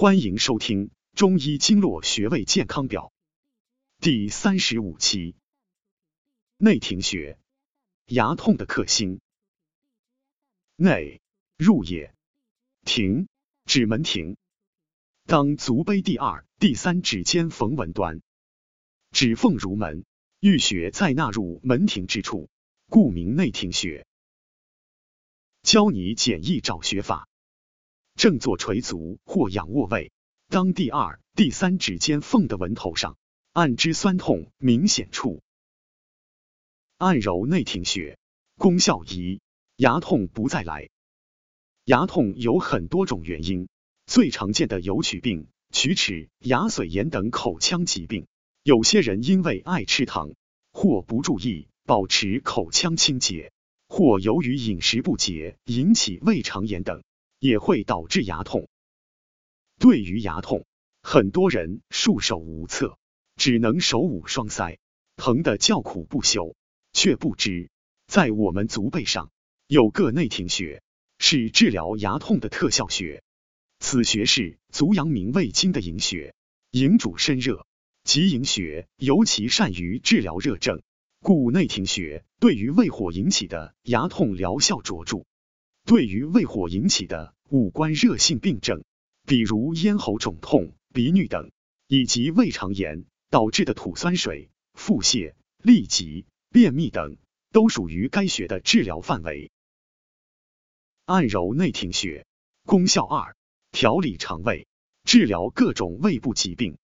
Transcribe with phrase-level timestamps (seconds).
[0.00, 3.12] 欢迎收听《中医经络穴位健康表》
[4.00, 5.34] 第三十五期。
[6.56, 7.36] 内庭穴，
[8.06, 9.18] 牙痛的克星。
[10.76, 11.20] 内，
[11.56, 12.14] 入也。
[12.84, 13.26] 庭，
[13.64, 14.36] 指门庭。
[15.26, 18.22] 当足背第二、第三指间缝纹端，
[19.10, 20.04] 指缝如门，
[20.38, 22.48] 遇穴在纳入门庭之处，
[22.88, 24.06] 故名内庭穴。
[25.64, 27.27] 教你简易找穴法。
[28.18, 30.10] 正坐垂足或仰卧位，
[30.48, 33.16] 当第二、第三指尖缝的纹头上。
[33.52, 35.40] 按之酸痛明显处，
[36.96, 38.18] 按揉内庭穴，
[38.56, 39.40] 功效一，
[39.76, 40.90] 牙痛不再来。
[41.84, 43.68] 牙痛有很多种原因，
[44.06, 48.26] 最常见的有龋病、龋齿、牙髓炎等口腔疾病。
[48.64, 50.32] 有些人因为爱吃糖，
[50.72, 53.52] 或不注意保持口腔清洁，
[53.88, 57.02] 或由于饮食不节引起胃肠炎等。
[57.38, 58.68] 也会导致牙痛。
[59.78, 60.66] 对于牙痛，
[61.02, 62.98] 很多人束手无策，
[63.36, 64.78] 只能手捂双腮，
[65.16, 66.56] 疼得叫苦不休，
[66.92, 67.70] 却不知
[68.06, 69.30] 在我们足背上
[69.66, 70.82] 有个内庭穴，
[71.18, 73.22] 是治疗牙痛的特效穴。
[73.78, 76.34] 此穴是足阳明胃经的营穴，
[76.72, 77.64] 营主身热，
[78.02, 80.82] 及营穴尤其善于治疗热症，
[81.20, 85.24] 故内庭穴对于胃火引起的牙痛疗效卓著。
[85.84, 88.84] 对于胃火引起的五官热性病症，
[89.26, 91.50] 比如咽喉肿痛、鼻衄等，
[91.86, 95.32] 以及胃肠炎导致的吐酸水、腹泻、
[95.62, 97.16] 痢疾、便秘等，
[97.50, 99.50] 都属于该穴的治疗范围。
[101.06, 102.26] 按揉内庭穴，
[102.66, 103.34] 功效二：
[103.72, 104.68] 调理肠胃，
[105.04, 106.76] 治疗各种胃部疾病。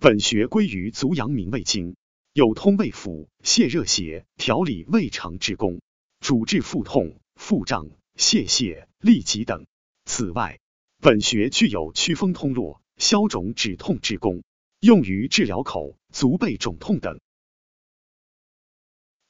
[0.00, 1.94] 本穴归于足阳明胃经，
[2.32, 5.82] 有通胃腑、泻热邪、调理胃肠之功，
[6.20, 7.90] 主治腹痛、腹胀。
[8.18, 9.64] 泄泻、痢疾等。
[10.04, 10.60] 此外，
[11.00, 14.42] 本穴具有祛风通络、消肿止痛之功，
[14.80, 17.20] 用于治疗口、足背肿痛等。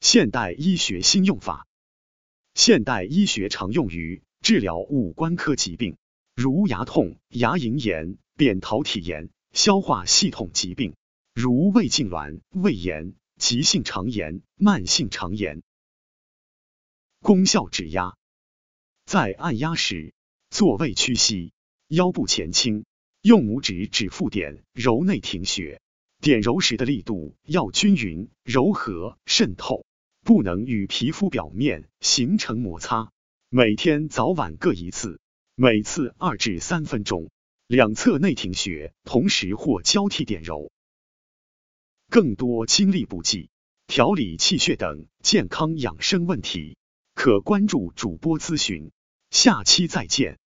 [0.01, 1.67] 现代医学新用法。
[2.55, 5.99] 现代医学常用于治疗五官科疾病，
[6.35, 10.97] 如牙痛、牙龈炎、扁桃体炎、消化系统疾病，
[11.35, 15.62] 如胃痉挛、胃炎、急性肠炎、慢性肠炎。
[17.21, 18.17] 功效指压。
[19.09, 20.13] 在按压时，
[20.51, 21.55] 坐位屈膝，
[21.87, 22.85] 腰部前倾，
[23.23, 25.81] 用拇指指腹点揉内庭穴，
[26.21, 29.87] 点揉时的力度要均匀、柔和、渗透，
[30.27, 33.11] 不能与皮肤表面形成摩擦。
[33.49, 35.23] 每天早晚各一次，
[35.55, 37.31] 每次二至三分钟，
[37.67, 40.71] 两侧内庭穴同时或交替点揉。
[42.11, 43.49] 更多精力补剂、
[43.87, 46.77] 调理气血等健康养生问题，
[47.15, 48.91] 可关注主播咨询。
[49.31, 50.39] 下期再见。